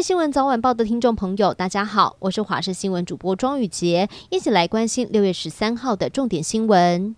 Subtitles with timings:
[0.00, 7.16] 新闻早晚报的听众朋友，大家好，我是华视新闻主播庄宇杰，一起来关心六月十三号的重点新闻。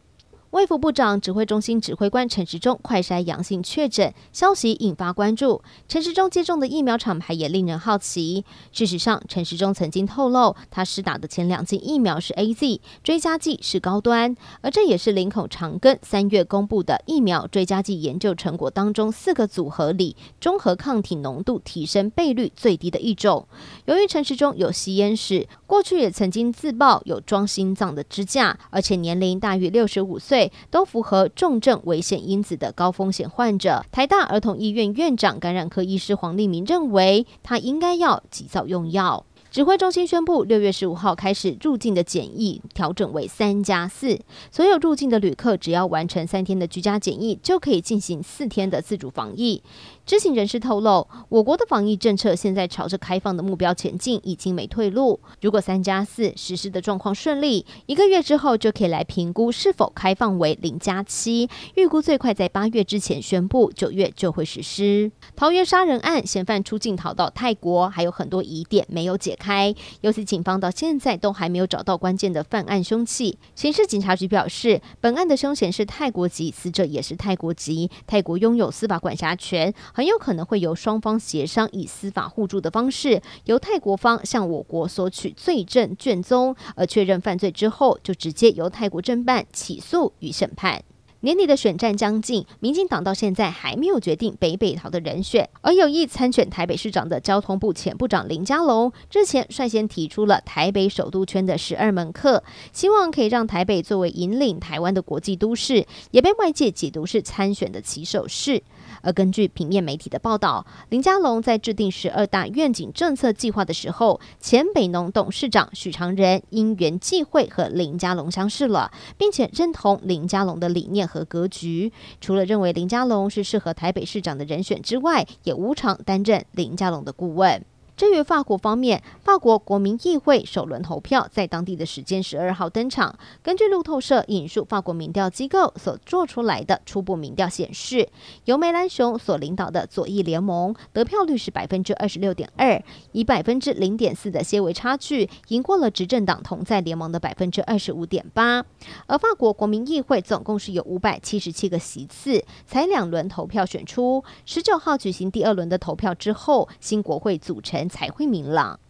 [0.50, 5.62] 卫福部长指挥中心指挥官陈时中快筛阳性确诊，消息引发关注。
[5.86, 8.44] 陈时中接种的疫苗厂牌也令人好奇。
[8.72, 23.46] 事实上，陈时中曾经透露，他施打的前两剂疫苗是 AZ，追加剂是高端，而这也是林口长庚三月公布的疫苗追加剂研究成果当中四个组合里，中和抗体浓度提升倍率最低的一种。
[23.84, 30.39] 由于陈时中有吸烟史，过去也曾经自曝有装心脏的支架，而且年龄大于六十五岁。
[30.70, 33.84] 都符合重症危险因子的高风险患者。
[33.90, 39.24] 台大儿童医院院长、感染科医师黄立明认为，他应该要及早用药。
[39.50, 44.16] 指挥中心宣布，六月十五号开始入境的检疫调整为三加四，
[44.52, 49.60] 所有入境的旅客只要完成三天的居家检疫，就可以进行四天的自主防疫。
[50.06, 55.18] 知情人士透露，我国的防疫政策现在朝着开放的目标前进，已经没退路。
[55.40, 61.48] 如果三加四实施的状况顺利，一个月之后就可以来评估是否开放为零加七。
[61.74, 65.10] 预估最快在八月之前宣布，九月就会实施。
[65.34, 73.38] 桃园杀人案嫌犯出境逃到泰国，还有很多疑点没有解开，由此警方到现在都还没有找到关键的犯案凶器。
[73.54, 79.72] 刑事警察局表示，本案的凶嫌是泰国籍，死者也是泰国籍，泰国拥有司法管辖权。
[79.94, 90.82] 很有可能会由双方协商，以司法互助的方式，由泰国方向我国索取罪证卷宗，而确认犯罪之后，就直接由泰国侦办、起诉与审判。
[91.22, 102.42] 年底的选战将近，民进党到现在还没有决定北北桃的人选，而有意参选台北市长的交通部前部长林佳龙，之前率先提出了台北首都圈的十二门课，
[102.72, 108.62] 希望可以让台北作为引领台湾的国际都市，也被外界解读是参选的起手式。
[109.02, 121.92] 而根据平面媒体的报道，林佳龙在制定十二大愿景政策计划的时候，前北农董事长许长仁因缘际会和林佳龙相识了，并且认同林佳龙的理念和格局。
[122.20, 127.64] 除了认为林佳龙是适合台北市长的人选之外，也无偿担任林佳龙的顾问。
[128.00, 133.14] 至于法国方面，法国国民议会首轮投票在当地的时间十二号登场。
[133.42, 138.08] 根据路透社引述法国民调机构所做出来的初步民调显示，
[138.46, 148.64] 由梅兰雄所领导的左翼联盟得票率是百分之二十六点二，以百分之零点四的些微差距赢过了执政党同在联盟的百分之二十五点八。
[149.08, 157.89] 而法国国民议会总共是有五百七十七个席次，才两轮投票选出，十九号举行第二轮的投票之后，新国会组成。
[157.90, 158.80] 才会明朗。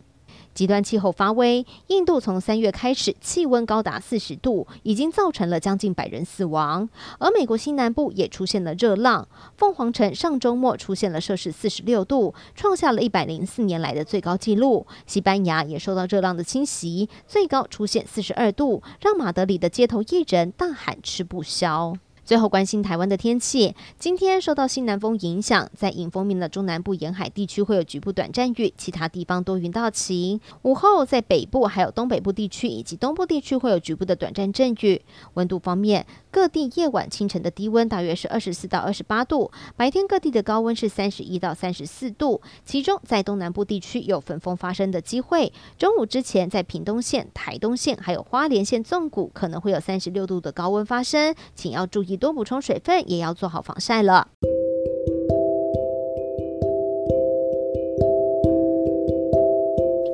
[0.53, 6.89] 极端气候发威，印度从三月开始气温高达四十度，已经造成了将近百人死亡。
[7.19, 14.87] 而美国西南部也出现了热浪，凤凰城上周末出现了摄氏四十六度，创下了一百零四年来的最高纪录。
[15.07, 21.95] 西班牙也受到热浪的侵袭，最高出现四十二度，让马德里的街头艺人大喊吃不消。
[22.31, 30.41] 最后关心台湾的天气，今天受到西南风影响，在迎风面的中南部沿海地区会有局部短暂雨，其他地方多云到晴。
[30.63, 35.03] 午后在北部还有东北部地区以及东部地区会有局部的短暂阵雨。
[35.35, 42.41] 温度方面，各地夜晚清晨的低温大约是二十四到二十八度，白天各地的高温是三十一到三十四度。
[42.65, 45.53] 其中在东南部地区有焚风发生的机会。
[45.77, 52.20] 中午之前在屏东县、台东县还有花莲县纵谷可能会有三十六度的高温发生，请要注意。
[52.21, 54.29] 多补充水分，也要做好防晒了。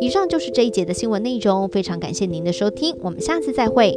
[0.00, 3.93] 以上就是这一节的新闻内容，非常感谢您的收听，我们下次再会。